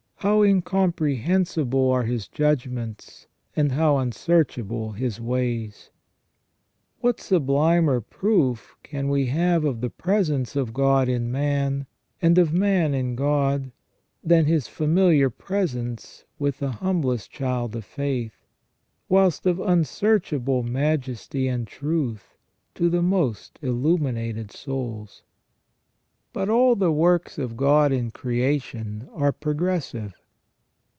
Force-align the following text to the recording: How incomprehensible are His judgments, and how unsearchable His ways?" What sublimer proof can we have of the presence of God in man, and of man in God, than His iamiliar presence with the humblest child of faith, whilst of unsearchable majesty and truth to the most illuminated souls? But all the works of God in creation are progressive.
How 0.23 0.43
incomprehensible 0.43 1.89
are 1.89 2.03
His 2.03 2.27
judgments, 2.27 3.25
and 3.55 3.71
how 3.71 3.97
unsearchable 3.97 4.91
His 4.91 5.19
ways?" 5.19 5.89
What 7.01 7.19
sublimer 7.19 8.01
proof 8.01 8.75
can 8.83 9.09
we 9.09 9.25
have 9.25 9.65
of 9.65 9.81
the 9.81 9.89
presence 9.89 10.55
of 10.55 10.75
God 10.75 11.09
in 11.09 11.31
man, 11.31 11.87
and 12.21 12.37
of 12.37 12.53
man 12.53 12.93
in 12.93 13.15
God, 13.15 13.71
than 14.23 14.45
His 14.45 14.67
iamiliar 14.67 15.35
presence 15.35 16.23
with 16.37 16.59
the 16.59 16.69
humblest 16.73 17.31
child 17.31 17.75
of 17.75 17.83
faith, 17.83 18.45
whilst 19.09 19.47
of 19.47 19.59
unsearchable 19.59 20.61
majesty 20.61 21.47
and 21.47 21.65
truth 21.65 22.37
to 22.75 22.91
the 22.91 23.01
most 23.01 23.57
illuminated 23.63 24.51
souls? 24.51 25.23
But 26.33 26.47
all 26.47 26.77
the 26.77 26.93
works 26.93 27.37
of 27.37 27.57
God 27.57 27.91
in 27.91 28.09
creation 28.09 29.09
are 29.11 29.33
progressive. 29.33 30.13